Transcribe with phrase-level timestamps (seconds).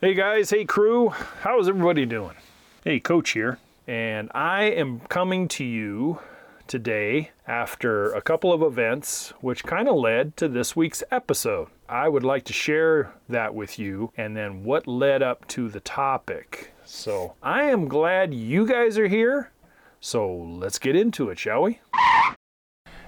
[0.00, 2.36] Hey guys, hey crew, how's everybody doing?
[2.84, 6.20] Hey, Coach here, and I am coming to you
[6.68, 11.66] today after a couple of events which kind of led to this week's episode.
[11.88, 15.80] I would like to share that with you and then what led up to the
[15.80, 16.72] topic.
[16.84, 19.50] So, I am glad you guys are here.
[19.98, 21.80] So, let's get into it, shall we?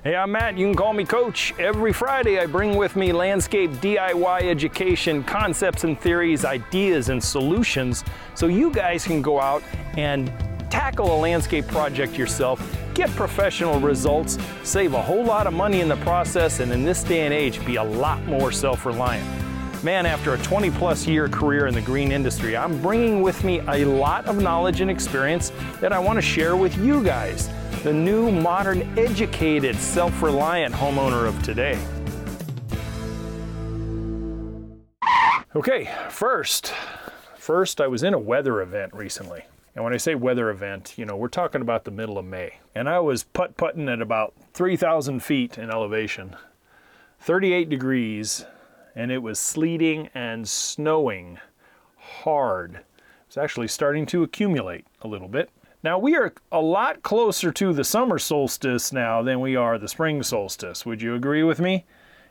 [0.03, 0.57] Hey, I'm Matt.
[0.57, 1.53] You can call me Coach.
[1.59, 8.03] Every Friday, I bring with me landscape DIY education, concepts and theories, ideas and solutions
[8.35, 9.63] so you guys can go out
[9.99, 10.33] and
[10.71, 15.89] tackle a landscape project yourself, get professional results, save a whole lot of money in
[15.89, 19.29] the process, and in this day and age, be a lot more self reliant.
[19.85, 23.61] Man, after a 20 plus year career in the green industry, I'm bringing with me
[23.69, 27.51] a lot of knowledge and experience that I want to share with you guys
[27.83, 31.79] the new, modern, educated, self reliant homeowner of today.
[35.57, 36.75] Okay, first,
[37.37, 39.45] first, I was in a weather event recently.
[39.75, 42.59] And when I say weather event, you know, we're talking about the middle of May.
[42.75, 46.37] And I was putt putting at about 3,000 feet in elevation,
[47.21, 48.45] 38 degrees,
[48.95, 51.39] and it was sleeting and snowing
[51.97, 52.75] hard.
[52.75, 52.83] It
[53.29, 55.51] was actually starting to accumulate a little bit.
[55.83, 59.89] Now, we are a lot closer to the summer solstice now than we are the
[59.89, 60.85] spring solstice.
[60.85, 61.87] Would you agree with me?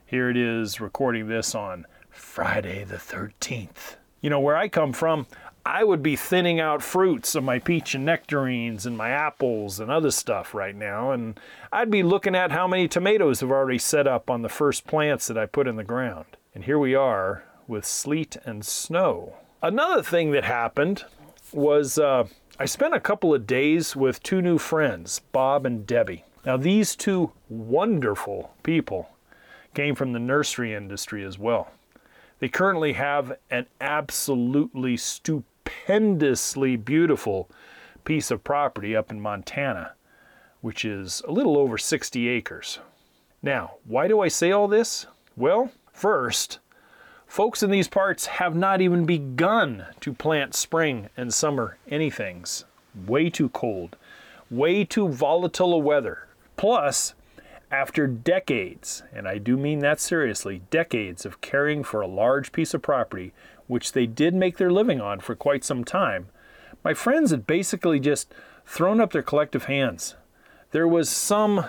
[0.05, 3.95] Here it is recording this on Friday the 13th.
[4.21, 5.25] You know, where I come from,
[5.65, 9.89] I would be thinning out fruits of my peach and nectarines and my apples and
[9.89, 11.39] other stuff right now, and
[11.71, 15.25] I'd be looking at how many tomatoes have already set up on the first plants
[15.25, 16.37] that I put in the ground.
[16.53, 19.37] And here we are with sleet and snow.
[19.63, 21.05] Another thing that happened
[21.51, 22.27] was uh,
[22.61, 26.25] I spent a couple of days with two new friends, Bob and Debbie.
[26.45, 29.11] Now, these two wonderful people
[29.73, 31.71] came from the nursery industry as well.
[32.39, 37.49] They currently have an absolutely stupendously beautiful
[38.03, 39.93] piece of property up in Montana,
[40.59, 42.79] which is a little over 60 acres.
[43.41, 45.05] Now, why do I say all this?
[45.37, 46.59] Well, first,
[47.29, 52.65] Folks in these parts have not even begun to plant spring and summer anythings.
[53.05, 53.97] Way too cold,
[54.49, 56.27] way too volatile a weather.
[56.57, 57.13] Plus,
[57.69, 62.73] after decades, and I do mean that seriously, decades of caring for a large piece
[62.73, 63.31] of property,
[63.67, 66.29] which they did make their living on for quite some time,
[66.83, 68.33] my friends had basically just
[68.65, 70.15] thrown up their collective hands.
[70.71, 71.67] There was some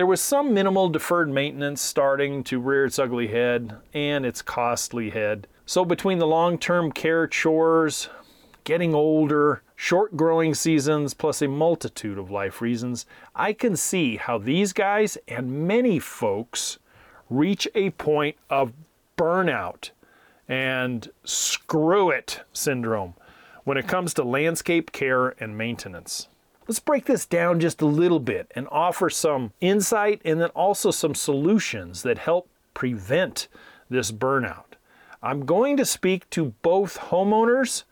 [0.00, 5.10] there was some minimal deferred maintenance starting to rear its ugly head and its costly
[5.10, 5.46] head.
[5.66, 8.08] So, between the long term care chores,
[8.64, 14.38] getting older, short growing seasons, plus a multitude of life reasons, I can see how
[14.38, 16.78] these guys and many folks
[17.28, 18.72] reach a point of
[19.18, 19.90] burnout
[20.48, 23.12] and screw it syndrome
[23.64, 26.26] when it comes to landscape care and maintenance.
[26.70, 30.92] Let's break this down just a little bit and offer some insight and then also
[30.92, 33.48] some solutions that help prevent
[33.88, 34.76] this burnout.
[35.20, 37.82] I'm going to speak to both homeowners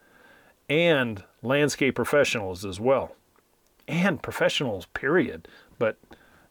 [0.68, 3.16] and landscape professionals as well,
[3.88, 5.48] and professionals, period.
[5.80, 5.98] But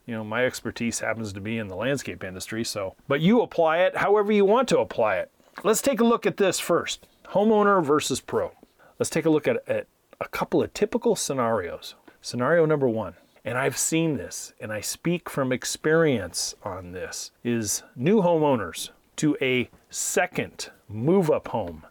[0.04, 3.78] you know, my expertise happens to be in the landscape industry, so but you apply
[3.78, 5.30] it however you want to apply it.
[5.64, 8.52] Let's take a look at this first homeowner versus pro.
[8.98, 9.86] Let's take a look at, at
[10.20, 11.94] a couple of typical scenarios.
[12.28, 17.84] Scenario number one, and I've seen this and I speak from experience on this, is
[17.96, 21.86] new homeowners to a second move up home,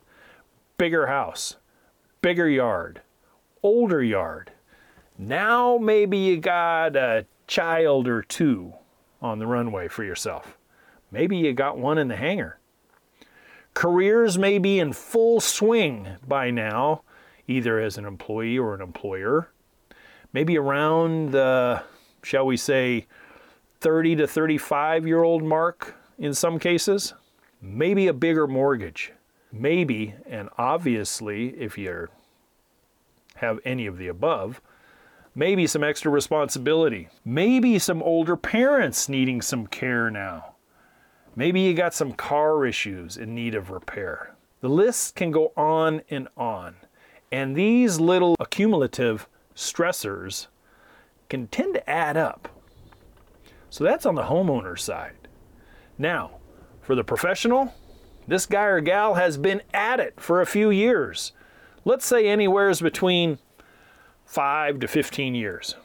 [0.77, 1.55] bigger house,
[2.21, 3.01] bigger yard,
[3.63, 4.51] older yard.
[5.17, 8.73] Now maybe you got a child or two
[9.19, 10.55] on the runway for yourself.
[11.09, 12.59] Maybe you got one in the hangar.
[13.73, 17.01] Careers may be in full swing by now,
[17.47, 19.49] either as an employee or an employer
[20.33, 21.83] maybe around the,
[22.23, 23.07] shall we say,
[23.81, 27.13] 30 to 35 year old mark in some cases.
[27.61, 29.13] Maybe a bigger mortgage.
[29.51, 32.09] Maybe, and obviously, if you
[33.35, 34.61] have any of the above,
[35.33, 37.09] maybe some extra responsibility.
[37.23, 40.55] Maybe some older parents needing some care now.
[41.35, 44.35] Maybe you got some car issues in need of repair.
[44.61, 46.75] The list can go on and on.
[47.31, 50.47] And these little accumulative stressors
[51.29, 52.47] can tend to add up.
[53.69, 55.15] So that's on the homeowner side.
[55.97, 56.37] Now,
[56.81, 57.73] for the professional,
[58.27, 61.31] this guy or gal has been at it for a few years.
[61.83, 63.39] Let's say anywhere's between
[64.25, 65.75] 5 to 15 years.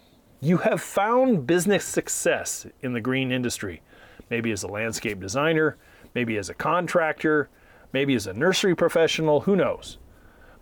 [0.40, 3.80] You have found business success in the green industry,
[4.28, 5.76] maybe as a landscape designer,
[6.14, 7.48] maybe as a contractor,
[7.92, 9.98] maybe as a nursery professional, who knows,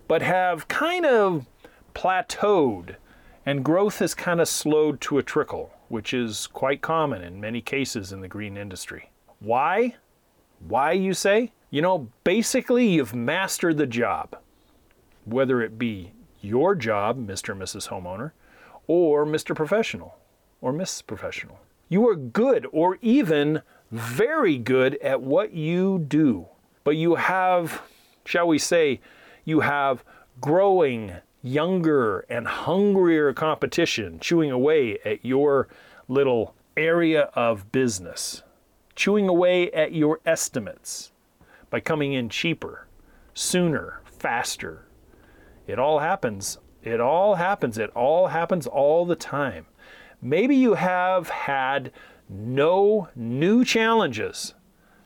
[0.06, 1.46] but have kind of
[1.94, 2.96] plateaued
[3.46, 7.60] and growth has kind of slowed to a trickle, which is quite common in many
[7.60, 9.10] cases in the green industry.
[9.40, 9.96] Why?
[10.66, 11.52] Why, you say?
[11.70, 14.36] You know, basically, you've mastered the job,
[15.24, 17.52] whether it be your job, Mr.
[17.52, 17.88] and Mrs.
[17.88, 18.32] Homeowner,
[18.86, 19.54] or Mr.
[19.54, 20.16] Professional
[20.60, 21.58] or Miss Professional.
[21.88, 26.46] You are good or even very good at what you do,
[26.84, 27.82] but you have,
[28.24, 29.00] shall we say,
[29.44, 30.04] you have
[30.40, 35.68] growing, younger, and hungrier competition chewing away at your
[36.08, 38.42] little area of business,
[38.94, 41.12] chewing away at your estimates
[41.70, 42.86] by coming in cheaper,
[43.34, 44.86] sooner, faster.
[45.66, 46.58] It all happens.
[46.82, 47.78] It all happens.
[47.78, 49.66] It all happens all the time.
[50.20, 51.92] Maybe you have had
[52.28, 54.54] no new challenges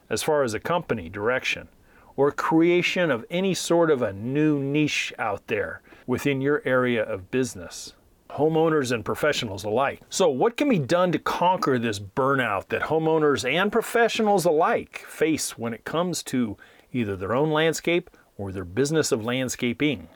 [0.09, 1.69] as far as a company direction
[2.15, 7.31] or creation of any sort of a new niche out there within your area of
[7.31, 7.93] business,
[8.31, 10.01] homeowners and professionals alike.
[10.09, 15.57] So, what can be done to conquer this burnout that homeowners and professionals alike face
[15.57, 16.57] when it comes to
[16.91, 20.09] either their own landscape or their business of landscaping?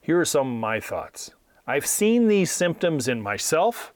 [0.00, 1.32] Here are some of my thoughts.
[1.66, 3.92] I've seen these symptoms in myself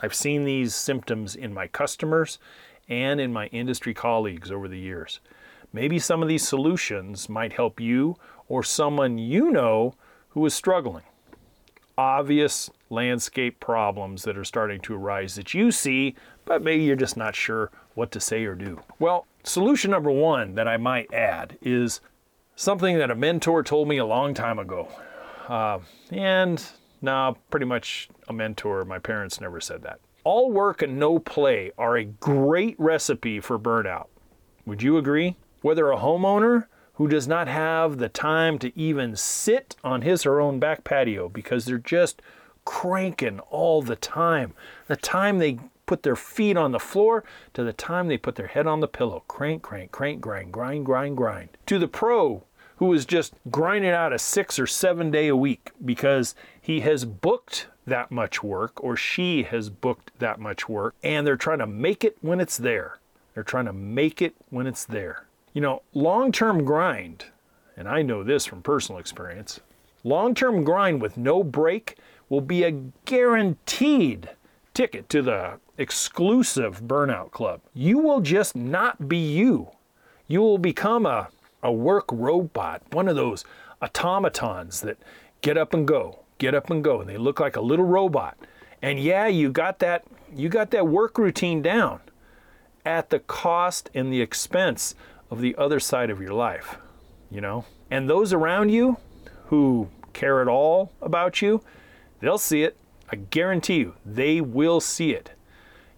[0.00, 2.38] I've seen these symptoms in my customers
[2.88, 5.20] and in my industry colleagues over the years.
[5.72, 8.16] Maybe some of these solutions might help you
[8.48, 9.94] or someone you know
[10.36, 11.02] who is struggling.
[11.96, 17.16] Obvious landscape problems that are starting to arise that you see, but maybe you're just
[17.16, 18.78] not sure what to say or do.
[18.98, 22.02] Well, solution number one that I might add is
[22.54, 24.88] something that a mentor told me a long time ago.
[25.48, 25.78] Uh,
[26.10, 26.62] and
[27.00, 28.84] no, pretty much a mentor.
[28.84, 30.00] My parents never said that.
[30.22, 34.08] All work and no play are a great recipe for burnout.
[34.66, 35.36] Would you agree?
[35.62, 40.34] Whether a homeowner who does not have the time to even sit on his or
[40.34, 42.20] her own back patio because they're just
[42.64, 44.54] cranking all the time.
[44.88, 48.48] The time they put their feet on the floor to the time they put their
[48.48, 49.22] head on the pillow.
[49.28, 51.48] Crank, crank, crank, grind, grind, grind, grind.
[51.66, 52.42] To the pro
[52.76, 57.04] who is just grinding out a six or seven day a week because he has
[57.04, 61.66] booked that much work or she has booked that much work and they're trying to
[61.66, 62.98] make it when it's there.
[63.34, 65.26] They're trying to make it when it's there.
[65.56, 67.24] You know, long term grind,
[67.78, 69.58] and I know this from personal experience,
[70.04, 71.96] long term grind with no break
[72.28, 72.72] will be a
[73.06, 74.28] guaranteed
[74.74, 77.62] ticket to the exclusive burnout club.
[77.72, 79.70] You will just not be you.
[80.28, 81.30] You will become a
[81.62, 83.42] a work robot, one of those
[83.80, 84.98] automatons that
[85.40, 88.36] get up and go, get up and go, and they look like a little robot.
[88.82, 90.04] And yeah, you got that
[90.34, 92.00] you got that work routine down
[92.84, 94.94] at the cost and the expense
[95.30, 96.78] of the other side of your life,
[97.30, 97.64] you know?
[97.90, 98.96] And those around you
[99.46, 101.62] who care at all about you,
[102.20, 102.76] they'll see it.
[103.10, 105.30] I guarantee you, they will see it.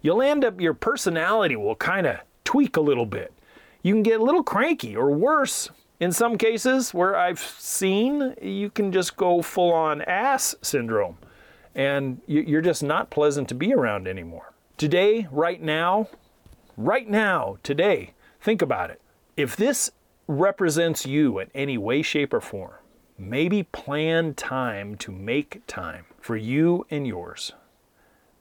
[0.01, 3.33] You'll end up, your personality will kind of tweak a little bit
[3.81, 5.69] you can get a little cranky or worse.
[5.99, 11.17] In some cases where I've seen, you can just go full on ass syndrome
[11.75, 14.53] and you're just not pleasant to be around anymore.
[14.77, 16.07] Today, right now,
[16.77, 19.01] right now, today, think about it.
[19.39, 19.89] If this
[20.27, 22.73] represents you in any way, shape, or form,
[23.17, 27.53] maybe plan time to make time for you and yours.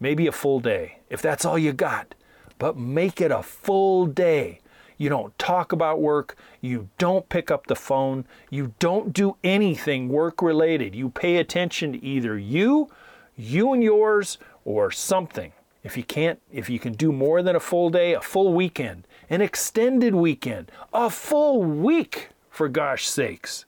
[0.00, 2.16] Maybe a full day, if that's all you got,
[2.58, 4.58] but make it a full day
[4.96, 6.34] you don't talk about work.
[6.60, 8.26] You don't pick up the phone.
[8.50, 10.96] You don't do anything work related.
[10.96, 12.90] You pay attention to either you,
[13.36, 15.52] you and yours, or something.
[15.88, 19.06] If you can't, if you can do more than a full day, a full weekend,
[19.30, 23.64] an extended weekend, a full week, for gosh sakes.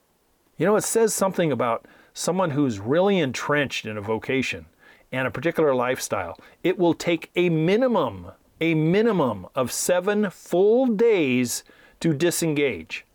[0.58, 4.66] You know, it says something about someone who's really entrenched in a vocation
[5.10, 6.38] and a particular lifestyle.
[6.62, 11.64] It will take a minimum a minimum of seven full days
[12.00, 13.06] to disengage,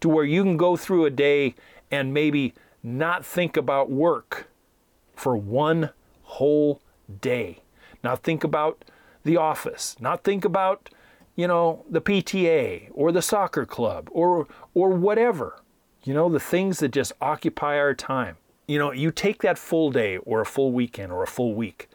[0.00, 1.54] to where you can go through a day
[1.88, 2.52] and maybe
[2.82, 4.48] not think about work
[5.14, 5.90] for one
[6.22, 6.82] whole
[7.20, 7.60] day.
[8.02, 8.84] Not think about
[9.24, 10.90] the office, not think about,
[11.36, 15.60] you know, the PTA or the soccer club or or whatever.
[16.02, 18.36] You know, the things that just occupy our time.
[18.66, 21.88] You know, you take that full day or a full weekend or a full week,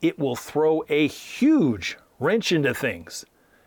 [0.00, 3.26] it will throw a huge wrench into things.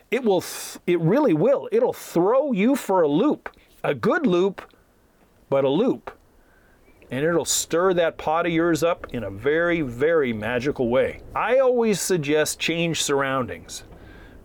[0.09, 1.67] It will, th- it really will.
[1.71, 3.49] It'll throw you for a loop,
[3.83, 4.61] a good loop,
[5.49, 6.11] but a loop.
[7.11, 11.21] And it'll stir that pot of yours up in a very, very magical way.
[11.35, 13.83] I always suggest change surroundings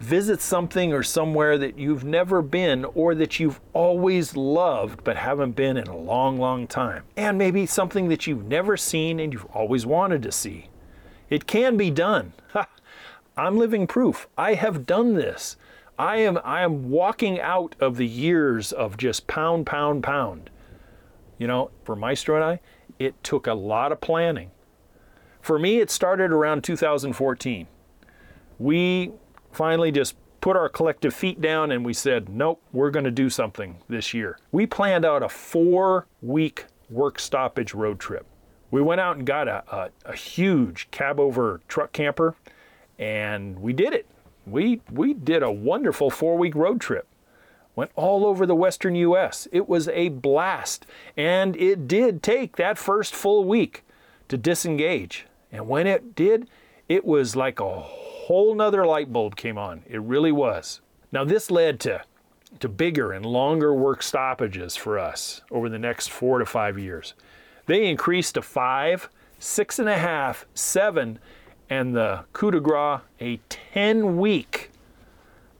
[0.01, 5.57] Visit something or somewhere that you've never been or that you've always loved but haven't
[5.57, 7.03] been in a long, long time.
[7.17, 10.69] And maybe something that you've never seen and you've always wanted to see.
[11.29, 12.33] It can be done.
[13.37, 14.29] I'm living proof.
[14.39, 15.57] I have done this.
[15.99, 20.49] I am I am walking out of the years of just pound, pound, pound.
[21.39, 22.61] You know, for Maestro and I,
[22.99, 24.51] it took a lot of planning.
[25.41, 27.67] For me, it started around 2014.
[28.59, 29.13] We
[29.53, 33.31] finally just put our collective feet down and we said, nope, we're going to do
[33.31, 34.39] something this year.
[34.53, 38.27] We planned out a four week work stoppage road trip.
[38.71, 42.35] We went out and got a, a, a huge cab over truck camper
[42.99, 44.07] and we did it.
[44.47, 47.07] We, we did a wonderful four week road trip.
[47.79, 49.47] Went all over the western US.
[49.53, 50.85] It was a blast.
[51.17, 53.85] And it did take that first full week
[54.27, 55.27] to disengage.
[55.53, 56.49] And when it did,
[56.89, 59.85] it was like a whole nother light bulb came on.
[59.87, 60.81] It really was.
[61.13, 62.03] Now, this led to,
[62.59, 67.15] to bigger and longer work stoppages for us over the next four to five years.
[67.67, 69.09] They increased to five,
[69.39, 71.21] six and a half, seven,
[71.71, 74.73] and the coup de grace, a 10 week,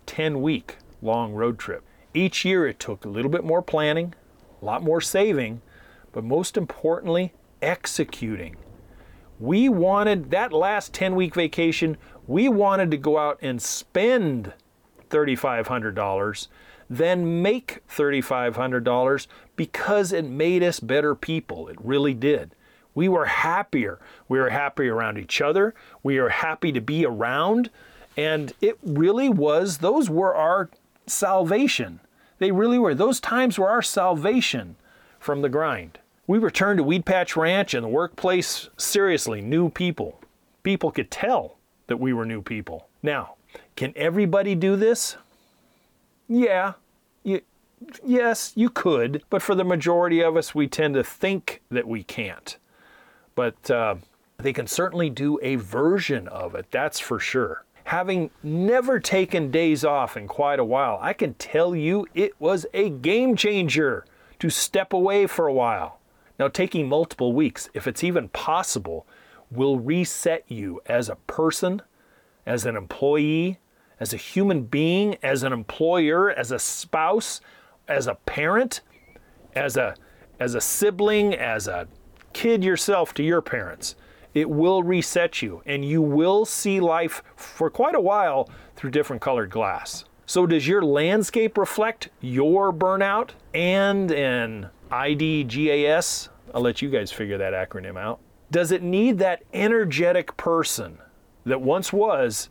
[0.07, 1.85] 10 week long road trip.
[2.19, 4.13] Each year it took a little bit more planning,
[4.61, 5.63] a lot more saving,
[6.11, 7.33] but most importantly,
[7.63, 8.57] executing.
[9.39, 11.97] We wanted that last 10 week vacation,
[12.27, 14.53] we wanted to go out and spend
[15.11, 16.49] $3,500,
[16.91, 21.69] then make $3,500 because it made us better people.
[21.69, 22.53] It really did.
[22.97, 24.01] We were happier.
[24.27, 25.73] We were happy around each other.
[26.03, 27.71] We were happy to be around.
[28.17, 30.69] And it really was, those were our
[31.07, 32.01] salvation.
[32.39, 32.95] They really were.
[32.95, 34.77] Those times were our salvation
[35.19, 35.99] from the grind.
[36.27, 40.21] We returned to Weed Patch Ranch and the workplace seriously, new people.
[40.63, 42.89] People could tell that we were new people.
[43.03, 43.35] Now,
[43.77, 45.17] can everybody do this?
[46.29, 46.75] Yeah.
[47.23, 47.41] You,
[48.05, 52.03] yes, you could, but for the majority of us, we tend to think that we
[52.03, 52.59] can't.
[53.35, 53.97] But uh,
[54.37, 57.65] they can certainly do a version of it, that's for sure.
[57.89, 62.67] Having never taken days off in quite a while, I can tell you it was
[62.75, 64.05] a game changer
[64.41, 65.99] to step away for a while.
[66.39, 69.07] Now, taking multiple weeks, if it's even possible,
[69.51, 71.81] will reset you as a person,
[72.45, 73.59] as an employee,
[73.99, 77.41] as a human being, as an employer, as a spouse,
[77.89, 78.83] as a parent,
[79.55, 79.95] as a
[80.39, 81.89] as a sibling, as a
[82.35, 83.95] kid yourself to your parents.
[84.35, 89.23] It will reset you and you will see life for quite a while through different
[89.23, 90.05] colored glass.
[90.27, 97.39] So does your landscape reflect your burnout and an IDGAS, I'll let you guys figure
[97.39, 98.21] that acronym out.
[98.51, 100.99] Does it need that energetic person
[101.45, 102.49] that once was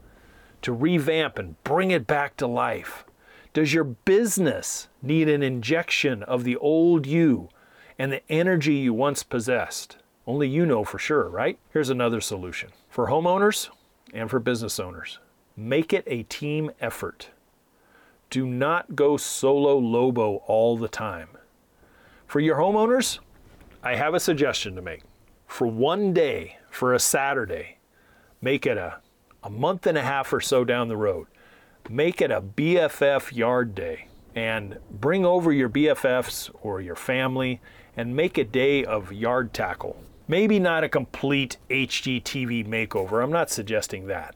[0.61, 3.05] to revamp and bring it back to life?
[3.53, 7.49] Does your business need an injection of the old you
[7.97, 9.97] and the energy you once possessed?
[10.27, 11.57] Only you know for sure, right?
[11.71, 13.69] Here's another solution for homeowners
[14.13, 15.19] and for business owners
[15.55, 17.29] make it a team effort.
[18.29, 21.29] Do not go solo lobo all the time.
[22.27, 23.19] For your homeowners,
[23.81, 25.01] I have a suggestion to make.
[25.47, 27.77] For one day, for a Saturday,
[28.41, 28.99] make it a,
[29.43, 31.27] a month and a half or so down the road.
[31.89, 37.61] Make it a BFF yard day and bring over your BFFs or your family
[37.95, 39.97] and make a day of yard tackle.
[40.27, 44.35] Maybe not a complete HGTV makeover, I'm not suggesting that.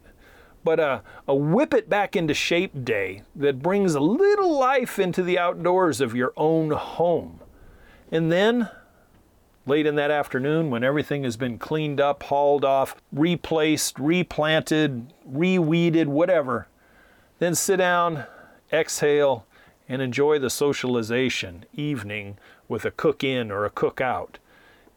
[0.64, 5.24] But a, a whip it back into shape day that brings a little life into
[5.24, 7.40] the outdoors of your own home.
[8.12, 8.70] And then,
[9.66, 16.06] late in that afternoon, when everything has been cleaned up, hauled off, replaced, replanted, reweeded,
[16.06, 16.68] whatever,
[17.40, 18.26] then sit down,
[18.72, 19.46] exhale,
[19.90, 24.38] and enjoy the socialization evening with a cook in or a cook out.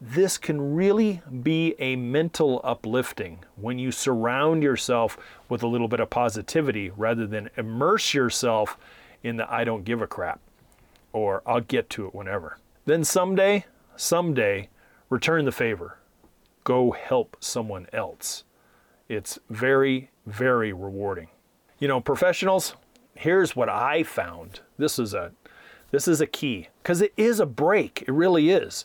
[0.07, 5.17] This can really be a mental uplifting when you surround yourself
[5.49, 8.77] with a little bit of positivity rather than immerse yourself
[9.23, 10.41] in the I don't give a crap
[11.15, 12.59] or I'll get to it whenever.
[12.85, 13.65] Then someday,
[13.97, 14.69] someday,
[15.09, 15.97] return the favor.
[16.65, 18.45] Go help someone else.
[19.09, 21.29] It's very, very rewarding.
[21.79, 22.75] You know, professionals,
[23.15, 24.61] here's what I found.
[24.77, 25.33] This is a
[25.93, 28.05] this is a key because it is a break.
[28.07, 28.85] It really is.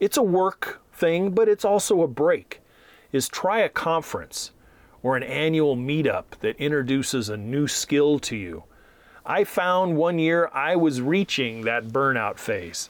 [0.00, 2.62] It's a work thing, but it's also a break.
[3.12, 4.50] Is try a conference
[5.02, 8.64] or an annual meetup that introduces a new skill to you.
[9.26, 12.88] I found one year I was reaching that burnout phase.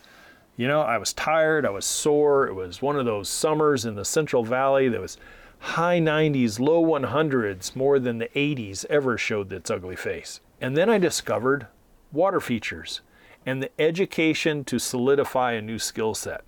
[0.56, 2.46] You know, I was tired, I was sore.
[2.46, 5.18] It was one of those summers in the Central Valley that was
[5.58, 10.40] high 90s, low 100s, more than the 80s ever showed its ugly face.
[10.60, 11.66] And then I discovered
[12.12, 13.00] water features
[13.44, 16.44] and the education to solidify a new skill set.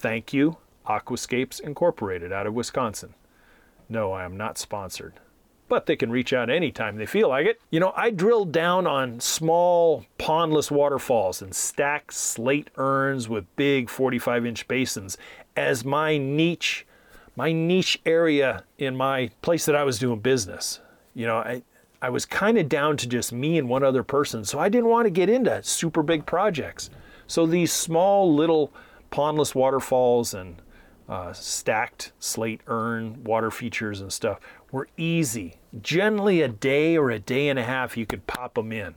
[0.00, 3.14] Thank you, Aquascapes Incorporated out of Wisconsin.
[3.88, 5.20] No, I am not sponsored
[5.70, 7.60] but they can reach out anytime they feel like it.
[7.70, 13.88] You know, I drilled down on small pondless waterfalls and stacked slate urns with big
[13.88, 15.16] 45 inch basins
[15.56, 16.86] as my niche,
[17.36, 20.80] my niche area in my place that I was doing business.
[21.14, 21.62] You know, I,
[22.02, 24.90] I was kind of down to just me and one other person, so I didn't
[24.90, 26.90] want to get into super big projects.
[27.28, 28.72] So these small little
[29.10, 30.62] pondless waterfalls and
[31.08, 34.38] uh, stacked slate urn water features and stuff
[34.70, 35.56] were easy.
[35.82, 38.94] Generally, a day or a day and a half, you could pop them in,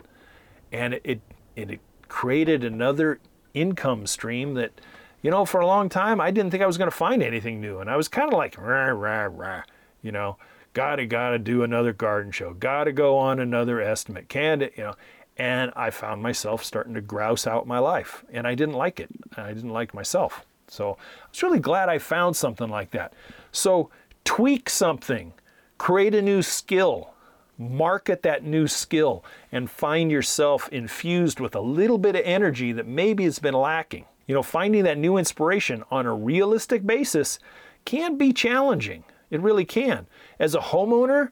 [0.71, 1.21] and it
[1.55, 3.19] it, it created another
[3.55, 4.79] income stream that,
[5.21, 7.59] you know, for a long time I didn't think I was going to find anything
[7.59, 9.63] new, and I was kind of like rah rah rah,
[10.03, 10.37] you know,
[10.73, 14.93] gotta gotta do another garden show, gotta go on another estimate, can you know.
[15.37, 19.09] And I found myself starting to grouse out my life, and I didn't like it.
[19.35, 20.45] I didn't like myself.
[20.67, 23.13] So I was really glad I found something like that.
[23.51, 23.89] So
[24.25, 25.33] tweak something,
[25.77, 27.13] create a new skill,
[27.57, 32.87] market that new skill, and find yourself infused with a little bit of energy that
[32.87, 34.05] maybe has been lacking.
[34.27, 37.39] You know, finding that new inspiration on a realistic basis
[37.85, 39.03] can be challenging.
[39.29, 40.07] It really can.
[40.39, 41.29] As a homeowner,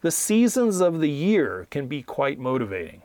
[0.00, 3.02] the seasons of the year can be quite motivating.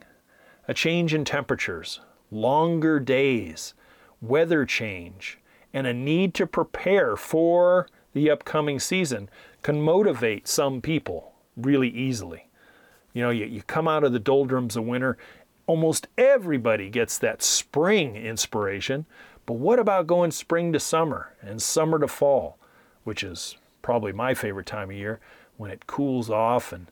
[0.68, 3.74] A change in temperatures, longer days,
[4.22, 5.40] weather change,
[5.74, 9.30] and a need to prepare for the upcoming season
[9.62, 12.50] can motivate some people really easily.
[13.14, 15.18] You know, you, you come out of the doldrums of winter,
[15.68, 19.06] almost everybody gets that spring inspiration,
[19.46, 22.58] but what about going spring to summer and summer to fall,
[23.04, 25.20] which is probably my favorite time of year
[25.56, 26.88] when it cools off and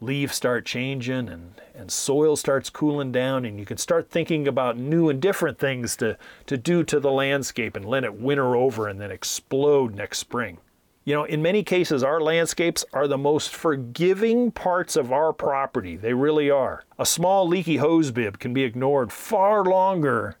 [0.00, 4.78] leaves start changing and, and soil starts cooling down and you can start thinking about
[4.78, 6.16] new and different things to,
[6.46, 10.58] to do to the landscape and let it winter over and then explode next spring.
[11.04, 15.96] You know, in many cases, our landscapes are the most forgiving parts of our property.
[15.96, 16.84] They really are.
[16.98, 20.36] A small leaky hose bib can be ignored far longer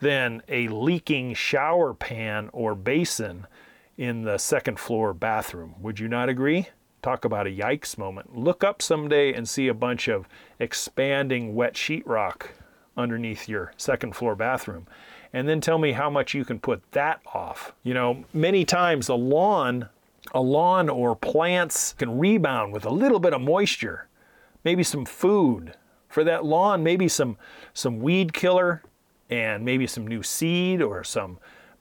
[0.00, 3.46] than a leaking shower pan or basin
[3.96, 5.74] in the second floor bathroom.
[5.80, 6.68] Would you not agree?
[7.02, 8.36] Talk about a yikes moment.
[8.36, 12.48] Look up someday and see a bunch of expanding wet sheetrock
[12.96, 14.86] underneath your second floor bathroom.
[15.32, 17.72] And then tell me how much you can put that off.
[17.82, 19.88] You know, many times a lawn,
[20.32, 24.08] a lawn or plants can rebound with a little bit of moisture,
[24.64, 25.74] maybe some food.
[26.08, 27.36] For that lawn, maybe some
[27.74, 28.82] some weed killer
[29.28, 31.38] and maybe some new seed or some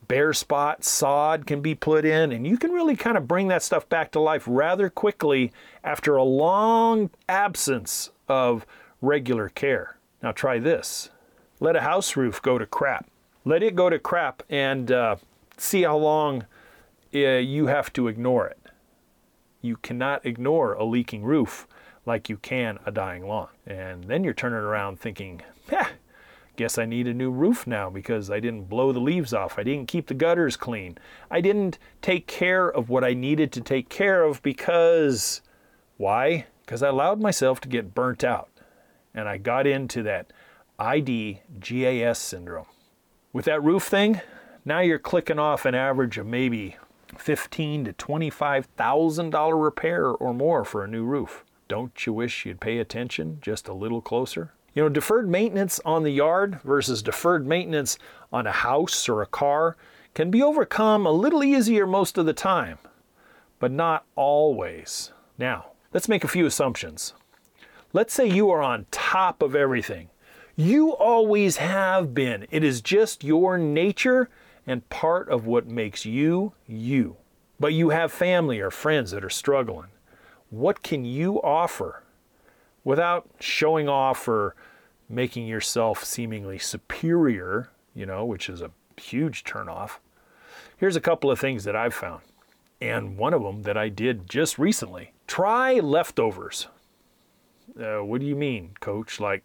[0.07, 3.63] bare spot sod can be put in, and you can really kind of bring that
[3.63, 5.51] stuff back to life rather quickly
[5.83, 8.65] after a long absence of
[9.01, 9.97] regular care.
[10.21, 11.09] Now, try this
[11.59, 13.09] let a house roof go to crap.
[13.45, 15.15] Let it go to crap and uh,
[15.57, 16.45] see how long
[17.15, 18.59] uh, you have to ignore it.
[19.61, 21.67] You cannot ignore a leaking roof
[22.05, 23.49] like you can a dying lawn.
[23.65, 25.41] And then you're turning around thinking,
[25.71, 25.87] eh,
[26.57, 29.59] Guess I need a new roof now because I didn't blow the leaves off.
[29.59, 30.97] I didn't keep the gutters clean.
[31.29, 35.41] I didn't take care of what I needed to take care of because
[35.97, 36.47] why?
[36.65, 38.49] Because I allowed myself to get burnt out.
[39.13, 40.33] And I got into that
[40.79, 42.65] IDGAS syndrome.
[43.31, 44.21] With that roof thing,
[44.65, 46.75] now you're clicking off an average of maybe
[47.17, 51.45] fifteen to twenty-five thousand dollar repair or more for a new roof.
[51.67, 54.53] Don't you wish you'd pay attention just a little closer?
[54.77, 57.97] You know, deferred maintenance on the yard versus deferred maintenance
[58.31, 59.75] on a house or a car
[60.13, 62.77] can be overcome a little easier most of the time,
[63.57, 65.11] but not always.
[65.35, 67.15] Now, let's make a few assumptions.
[67.91, 70.09] Let's say you are on top of everything.
[70.55, 72.45] You always have been.
[72.51, 74.29] It is just your nature
[74.67, 77.17] and part of what makes you you.
[77.59, 79.89] But you have family or friends that are struggling.
[80.51, 82.03] What can you offer
[82.83, 84.55] without showing off or
[85.09, 89.97] making yourself seemingly superior, you know, which is a huge turnoff.
[90.77, 92.21] Here's a couple of things that I've found,
[92.81, 95.13] and one of them that I did just recently.
[95.27, 96.67] Try leftovers.
[97.79, 99.19] Uh, what do you mean, coach?
[99.19, 99.43] Like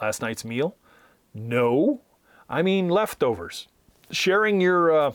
[0.00, 0.76] last night's meal?
[1.34, 2.02] No,
[2.48, 3.68] I mean leftovers.
[4.10, 5.12] Sharing your uh,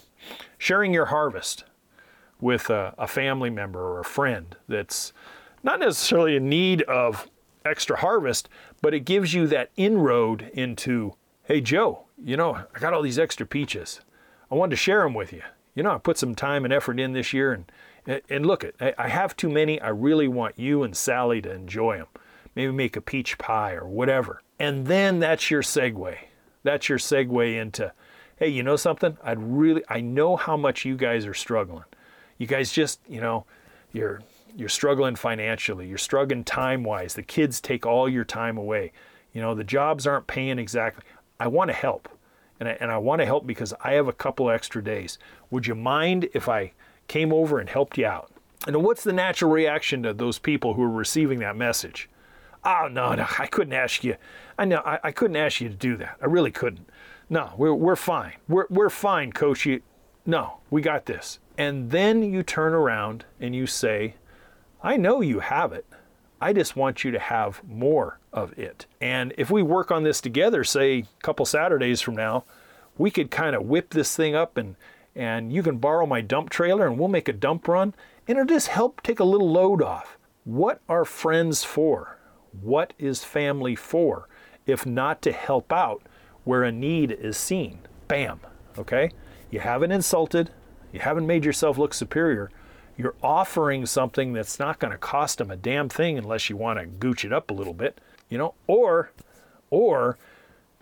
[0.58, 1.64] sharing your harvest
[2.40, 5.14] with a, a family member or a friend that's
[5.64, 7.30] not necessarily in need of
[7.66, 8.50] extra harvest,
[8.82, 13.20] but it gives you that inroad into, hey, Joe, you know, I got all these
[13.20, 14.02] extra peaches.
[14.52, 15.44] I wanted to share them with you.
[15.76, 17.72] You know, I put some time and effort in this year, and
[18.30, 19.80] and look, it, I have too many.
[19.80, 22.08] I really want you and Sally to enjoy them.
[22.56, 24.42] Maybe make a peach pie or whatever.
[24.60, 26.18] And then that's your segue.
[26.64, 27.94] That's your segue into,
[28.38, 29.18] hey, you know something?
[29.24, 31.86] I'd really, I know how much you guys are struggling.
[32.38, 33.46] You guys just, you know,
[33.92, 34.22] you're
[34.56, 35.88] you're struggling financially.
[35.88, 37.14] You're struggling time wise.
[37.14, 38.92] The kids take all your time away.
[39.34, 41.04] You know, the jobs aren't paying exactly.
[41.40, 42.10] I want to help
[42.62, 45.18] and I, and I want to help because I have a couple extra days.
[45.50, 46.74] Would you mind if I
[47.08, 48.32] came over and helped you out?
[48.68, 52.08] And what's the natural reaction to those people who are receiving that message?
[52.64, 54.16] Oh no, no, I couldn't ask you.
[54.60, 56.18] I know I, I couldn't ask you to do that.
[56.22, 56.88] I really couldn't.
[57.28, 58.34] No, we're we're fine.
[58.48, 59.66] We're we're fine, coach.
[59.66, 59.82] You,
[60.28, 61.40] no, we got this.
[61.58, 64.14] And then you turn around and you say,
[64.84, 65.86] I know you have it.
[66.40, 68.88] I just want you to have more of it.
[69.00, 72.46] And if we work on this together, say a couple Saturdays from now,
[72.98, 74.76] we could kind of whip this thing up and
[75.14, 77.94] and you can borrow my dump trailer and we'll make a dump run
[78.28, 80.18] and it'll just help take a little load off.
[80.46, 82.18] What are friends for?
[82.62, 84.30] What is family for?
[84.66, 86.04] If not to help out
[86.46, 87.80] where a need is seen.
[88.08, 88.40] Bam.
[88.78, 89.12] Okay?
[89.50, 90.50] You haven't insulted,
[90.94, 92.50] you haven't made yourself look superior
[93.02, 96.80] you're offering something that's not going to cost them a damn thing unless you want
[96.80, 99.12] to gooch it up a little bit, you know, or
[99.70, 100.18] or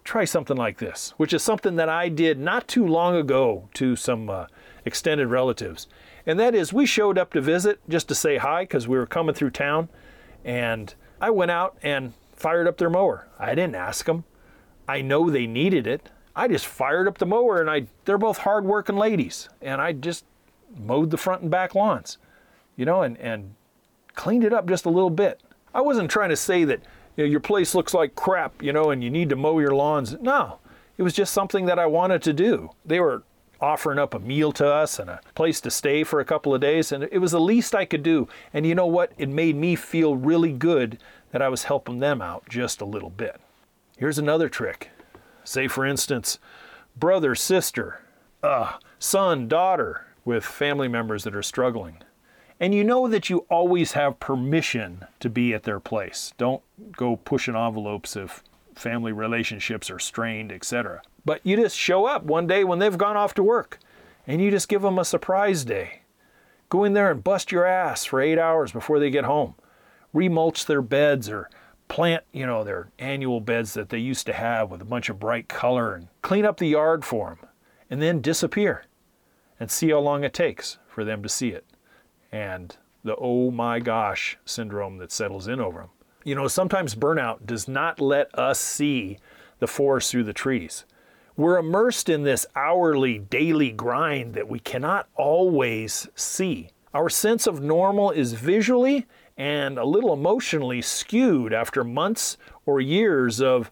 [0.03, 3.95] try something like this, which is something that I did not too long ago to
[3.95, 4.47] some uh,
[4.85, 5.87] extended relatives.
[6.25, 9.05] And that is we showed up to visit just to say hi cuz we were
[9.05, 9.89] coming through town
[10.43, 13.27] and I went out and fired up their mower.
[13.37, 14.23] I didn't ask them.
[14.87, 16.09] I know they needed it.
[16.35, 20.25] I just fired up the mower and I they're both hardworking ladies and I just
[20.77, 22.17] mowed the front and back lawns,
[22.75, 23.55] you know, and, and
[24.15, 25.41] cleaned it up just a little bit.
[25.73, 26.81] I wasn't trying to say that
[27.15, 29.75] you know, your place looks like crap, you know, and you need to mow your
[29.75, 30.15] lawns.
[30.21, 30.59] No,
[30.97, 32.71] it was just something that I wanted to do.
[32.85, 33.23] They were
[33.61, 36.61] offering up a meal to us and a place to stay for a couple of
[36.61, 38.27] days, and it was the least I could do.
[38.53, 39.11] And you know what?
[39.17, 40.97] It made me feel really good
[41.31, 43.39] that I was helping them out just a little bit.
[43.97, 44.89] Here's another trick.
[45.43, 46.39] Say, for instance,
[46.95, 48.01] brother, sister,
[48.41, 51.97] uh, son, daughter, with family members that are struggling.
[52.59, 56.33] And you know that you always have permission to be at their place.
[56.37, 58.43] Don't go pushing envelopes if
[58.75, 61.01] family relationships are strained, etc.
[61.23, 63.79] But you just show up one day when they've gone off to work
[64.27, 66.01] and you just give them a surprise day.
[66.69, 69.55] Go in there and bust your ass for eight hours before they get home.
[70.13, 71.49] Remulch their beds or
[71.87, 75.19] plant, you know, their annual beds that they used to have with a bunch of
[75.19, 77.49] bright color and clean up the yard for them
[77.89, 78.83] and then disappear
[79.59, 81.65] and see how long it takes for them to see it.
[82.31, 85.89] And the oh my gosh syndrome that settles in over them.
[86.23, 89.17] You know, sometimes burnout does not let us see
[89.59, 90.85] the forest through the trees.
[91.37, 96.69] We're immersed in this hourly, daily grind that we cannot always see.
[96.93, 99.05] Our sense of normal is visually
[99.37, 103.71] and a little emotionally skewed after months or years of,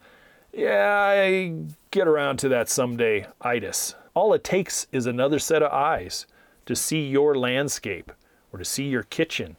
[0.53, 1.53] yeah, I
[1.91, 3.95] get around to that someday itis.
[4.17, 6.25] All it takes is another set of eyes
[6.65, 8.11] to see your landscape,
[8.51, 9.57] or to see your kitchen,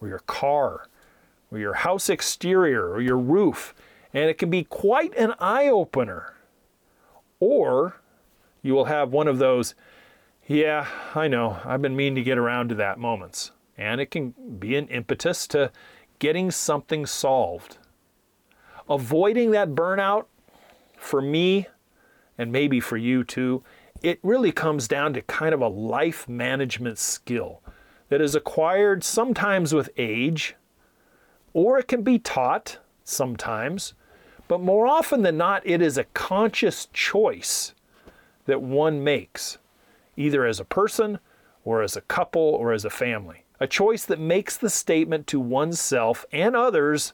[0.00, 0.88] or your car,
[1.52, 3.72] or your house exterior, or your roof,
[4.12, 6.34] and it can be quite an eye opener.
[7.38, 8.00] Or
[8.62, 9.76] you will have one of those,
[10.48, 13.52] yeah, I know, I've been meaning to get around to that moments.
[13.78, 15.70] And it can be an impetus to
[16.18, 17.78] getting something solved.
[18.88, 20.24] Avoiding that burnout,
[20.96, 21.68] for me,
[22.36, 23.62] and maybe for you too,
[24.02, 27.62] it really comes down to kind of a life management skill
[28.08, 30.56] that is acquired sometimes with age,
[31.52, 33.94] or it can be taught sometimes,
[34.48, 37.74] but more often than not, it is a conscious choice
[38.46, 39.58] that one makes,
[40.16, 41.18] either as a person
[41.64, 43.44] or as a couple or as a family.
[43.60, 47.12] A choice that makes the statement to oneself and others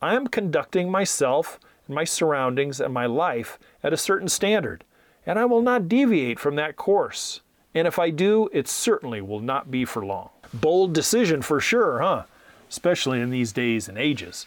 [0.00, 4.84] I am conducting myself and my surroundings and my life at a certain standard
[5.26, 7.40] and I will not deviate from that course.
[7.74, 10.30] And if I do, it certainly will not be for long.
[10.52, 12.24] Bold decision for sure, huh?
[12.68, 14.46] Especially in these days and ages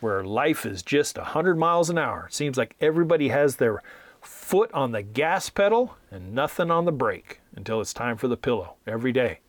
[0.00, 2.26] where life is just 100 miles an hour.
[2.28, 3.82] It seems like everybody has their
[4.20, 8.36] foot on the gas pedal and nothing on the brake until it's time for the
[8.36, 9.40] pillow every day.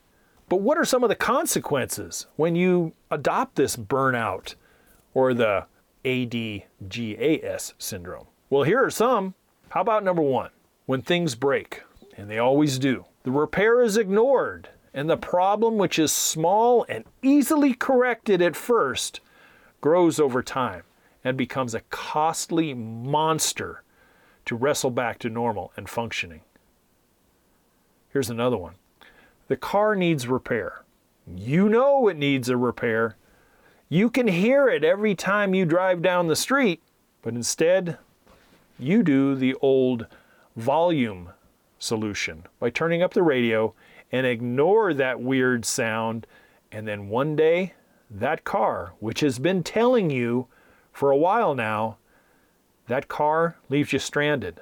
[0.48, 4.56] But what are some of the consequences when you adopt this burnout
[5.14, 5.66] or the
[6.04, 8.28] IDGAS syndrome?
[8.50, 9.36] Well, here are some.
[9.70, 10.50] How about number one?
[10.90, 11.84] When things break,
[12.18, 13.06] and they always do.
[13.22, 19.20] The repair is ignored, and the problem, which is small and easily corrected at first,
[19.82, 20.82] grows over time
[21.24, 23.84] and becomes a costly monster
[24.46, 26.42] to wrestle back to normal and functioning.
[28.12, 28.74] Here's another one
[29.48, 30.82] the car needs repair.
[31.28, 33.16] You know it needs a repair.
[33.90, 36.82] You can hear it every time you drive down the street,
[37.22, 38.00] but instead,
[38.80, 40.08] you do the old
[40.60, 41.30] volume
[41.78, 43.74] solution by turning up the radio
[44.12, 46.28] and ignore that weird sound.
[46.72, 47.74] And then one day,
[48.10, 50.48] that car, which has been telling you
[50.92, 51.98] for a while now,
[52.88, 54.62] that car leaves you stranded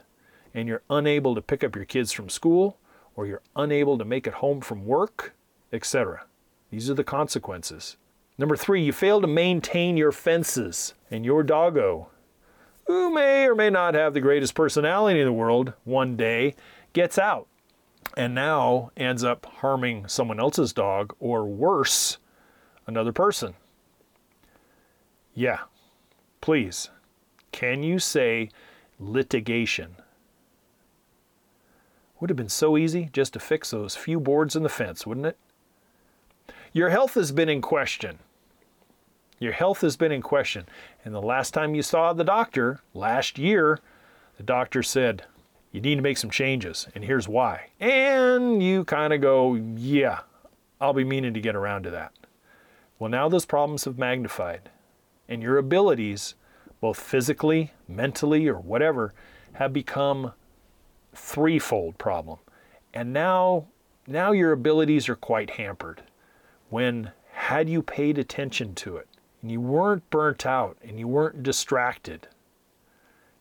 [0.53, 2.77] and you're unable to pick up your kids from school
[3.15, 5.33] or you're unable to make it home from work,
[5.73, 6.25] etc.
[6.69, 7.97] These are the consequences.
[8.37, 12.09] Number three, you fail to maintain your fences, and your doggo,
[12.87, 16.55] who may or may not have the greatest personality in the world, one day
[16.93, 17.47] gets out
[18.15, 22.17] and now ends up harming someone else's dog or worse,
[22.87, 23.53] another person.
[25.35, 25.59] Yeah,
[26.41, 26.89] please,
[27.51, 28.49] can you say
[28.99, 29.97] litigation?
[32.19, 35.27] Would have been so easy just to fix those few boards in the fence, wouldn't
[35.27, 35.37] it?
[36.73, 38.19] Your health has been in question.
[39.39, 40.65] Your health has been in question.
[41.05, 43.79] And the last time you saw the doctor, last year,
[44.37, 45.23] the doctor said,
[45.71, 47.67] you need to make some changes, and here's why.
[47.79, 50.21] And you kind of go, yeah,
[50.79, 52.13] I'll be meaning to get around to that.
[52.97, 54.69] Well, now those problems have magnified,
[55.27, 56.35] and your abilities,
[56.81, 59.13] both physically, mentally, or whatever,
[59.53, 60.31] have become
[61.13, 62.39] threefold problem.
[62.93, 63.67] And now,
[64.07, 66.01] now your abilities are quite hampered.
[66.69, 69.07] When had you paid attention to it,
[69.47, 72.27] and you weren't burnt out, and you weren't distracted,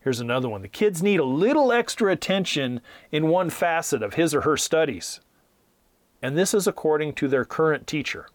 [0.06, 0.62] Here's another one.
[0.62, 5.18] The kids need a little extra attention in one facet of his or her studies.
[6.22, 8.28] And this is according to their current teacher.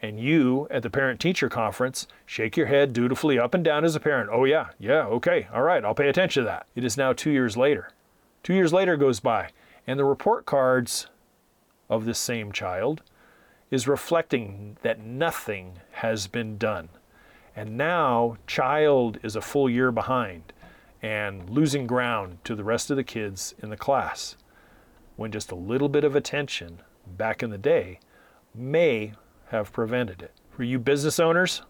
[0.00, 3.94] And you, at the parent teacher conference, shake your head dutifully up and down as
[3.94, 4.30] a parent.
[4.32, 6.66] Oh, yeah, yeah, okay, all right, I'll pay attention to that.
[6.74, 7.90] It is now two years later.
[8.42, 9.50] Two years later goes by,
[9.86, 11.08] and the report cards
[11.90, 13.02] of this same child
[13.70, 16.88] is reflecting that nothing has been done.
[17.60, 20.54] And now, child is a full year behind
[21.02, 24.34] and losing ground to the rest of the kids in the class
[25.16, 28.00] when just a little bit of attention back in the day
[28.54, 29.12] may
[29.48, 30.32] have prevented it.
[30.48, 31.60] For you business owners,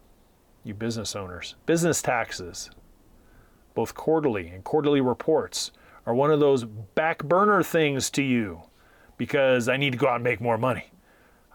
[0.63, 2.71] you business owners, business taxes,
[3.75, 5.73] both quarterly and quarterly reports,
[6.07, 8.63] are one of those back burner things to you
[9.17, 10.93] because I need to go out and make more money.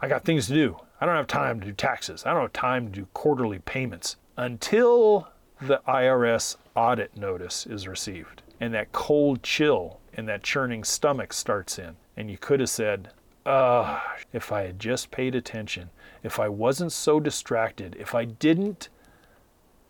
[0.02, 0.78] I got things to do.
[1.00, 2.26] I don't have time to do taxes.
[2.26, 5.30] I don't have time to do quarterly payments until
[5.62, 11.78] the IRS audit notice is received and that cold chill and that churning stomach starts
[11.78, 11.96] in.
[12.18, 13.10] And you could have said,
[13.46, 14.02] Ugh,
[14.34, 15.90] if I had just paid attention,
[16.24, 18.90] if I wasn't so distracted, if I didn't,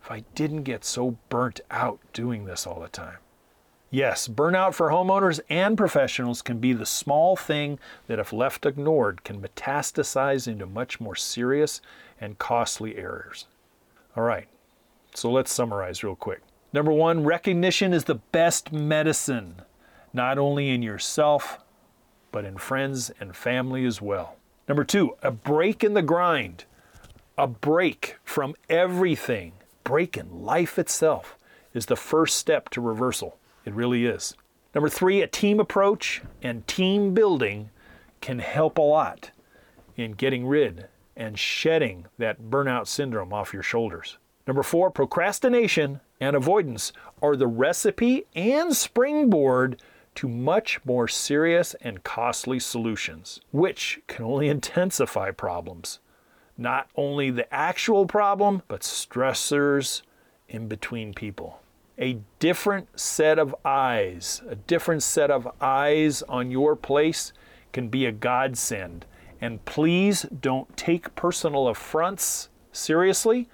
[0.04, 3.18] if I didn't get so burnt out doing this all the time.
[3.92, 9.24] Yes, burnout for homeowners and professionals can be the small thing that, if left ignored,
[9.24, 11.80] can metastasize into much more serious
[12.20, 13.46] and costly errors.
[14.18, 14.48] All right,
[15.14, 16.42] so let's summarize real quick.
[16.72, 19.62] Number one, recognition is the best medicine,
[20.14, 21.60] not only in yourself,
[22.32, 24.38] but in friends and family as well.
[24.70, 26.64] Number two, a break in the grind,
[27.38, 29.52] a break from everything,
[29.84, 31.38] break in life itself
[31.74, 33.38] is the first step to reversal.
[33.66, 34.34] It really is.
[34.74, 37.70] Number three, a team approach and team building
[38.22, 39.32] can help a lot
[39.98, 44.18] in getting rid and shedding that burnout syndrome off your shoulders.
[44.48, 49.82] Number four, procrastination and avoidance are the recipe and springboard
[50.16, 56.00] to much more serious and costly solutions, which can only intensify problems.
[56.58, 60.04] Not only the actual problem, but stressors
[60.48, 61.60] in between people.
[61.98, 67.34] A different set of eyes, a different set of eyes on your place
[67.74, 69.06] can be a godsend.
[69.46, 73.48] And please don't take personal affronts seriously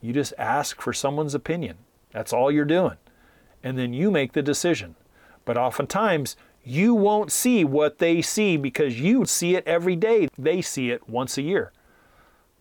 [0.00, 1.78] you just ask for someone's opinion.
[2.12, 2.96] That's all you're doing.
[3.60, 4.94] And then you make the decision.
[5.44, 10.28] But oftentimes, you won't see what they see because you see it every day.
[10.38, 11.72] They see it once a year.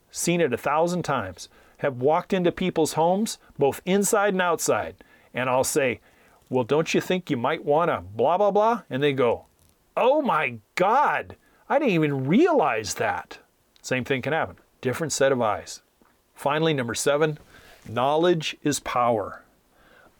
[0.09, 1.49] Seen it a thousand times.
[1.77, 4.95] Have walked into people's homes, both inside and outside,
[5.35, 5.99] and I'll say,
[6.49, 8.81] Well, don't you think you might want to blah, blah, blah?
[8.89, 9.45] And they go,
[9.95, 11.35] Oh my God,
[11.69, 13.37] I didn't even realize that.
[13.81, 14.57] Same thing can happen.
[14.81, 15.81] Different set of eyes.
[16.33, 17.37] Finally, number seven,
[17.87, 19.43] knowledge is power.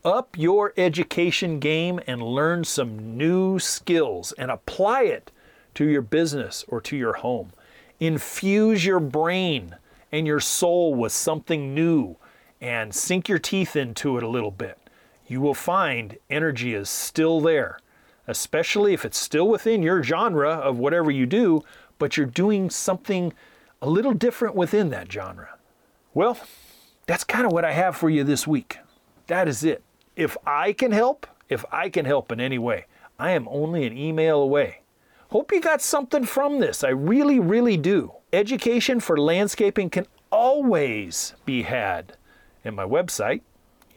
[0.05, 5.31] Up your education game and learn some new skills and apply it
[5.73, 7.51] to your business or to your home.
[7.99, 9.75] Infuse your brain
[10.11, 12.15] and your soul with something new
[12.61, 14.77] and sink your teeth into it a little bit.
[15.27, 17.79] You will find energy is still there.
[18.29, 21.63] Especially if it's still within your genre of whatever you do,
[21.97, 23.33] but you're doing something
[23.81, 25.57] a little different within that genre.
[26.13, 26.37] Well,
[27.07, 28.77] that's kind of what I have for you this week.
[29.27, 29.83] That is it.
[30.15, 32.85] If I can help, if I can help in any way,
[33.17, 34.81] I am only an email away.
[35.31, 36.83] Hope you got something from this.
[36.83, 38.13] I really, really do.
[38.31, 42.13] Education for landscaping can always be had
[42.63, 43.41] at my website,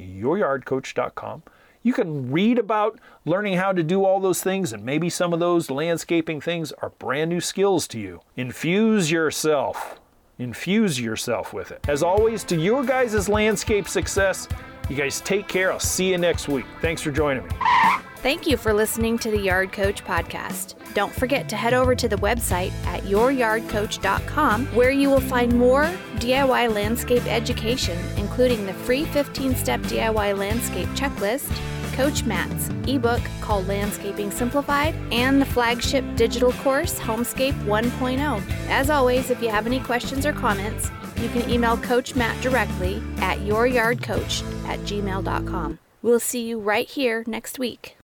[0.00, 1.42] youryardcoach.com.
[1.82, 5.40] You can read about learning how to do all those things, and maybe some of
[5.40, 8.20] those landscaping things are brand new skills to you.
[8.36, 10.00] Infuse yourself.
[10.38, 11.84] Infuse yourself with it.
[11.88, 14.48] As always, to your guys' landscape success,
[14.88, 15.72] you guys take care.
[15.72, 16.66] I'll see you next week.
[16.80, 17.50] Thanks for joining me.
[18.16, 20.74] Thank you for listening to the Yard Coach podcast.
[20.94, 25.84] Don't forget to head over to the website at youryardcoach.com where you will find more
[26.16, 31.50] DIY landscape education, including the free 15 step DIY landscape checklist,
[31.92, 38.42] Coach Matt's ebook called Landscaping Simplified, and the flagship digital course Homescape 1.0.
[38.68, 43.02] As always, if you have any questions or comments, you can email Coach Matt directly
[43.18, 45.78] at youryardcoach at gmail.com.
[46.02, 47.96] We'll see you right here next week.